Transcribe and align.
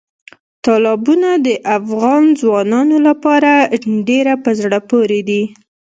تالابونه 0.65 1.29
د 1.47 1.49
افغان 1.77 2.23
ځوانانو 2.41 2.97
لپاره 3.07 3.51
ډېره 4.07 4.33
په 4.43 4.51
زړه 4.61 4.79
پورې 4.89 5.19
دي. 5.29 5.43